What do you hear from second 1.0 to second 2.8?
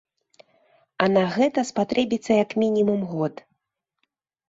А на гэта спатрэбіцца як